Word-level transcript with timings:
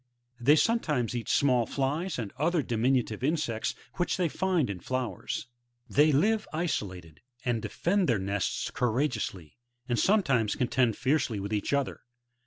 They 0.39 0.55
sometimes 0.55 1.15
eat 1.15 1.29
small 1.29 1.67
flies 1.67 2.17
and 2.17 2.33
other 2.39 2.63
diminutive 2.63 3.23
insects 3.23 3.75
which 3.97 4.17
they 4.17 4.29
find 4.29 4.67
in 4.67 4.79
flowers. 4.79 5.45
They 5.87 6.11
live 6.11 6.47
isolated, 6.51 7.21
and 7.45 7.61
defend 7.61 8.09
their 8.09 8.17
nests 8.17 8.71
courageously, 8.71 9.59
and 9.87 9.99
some 9.99 10.23
times 10.23 10.55
contend 10.55 10.97
fiercely 10.97 11.39
with 11.39 11.53
each 11.53 11.71
other. 11.71 12.01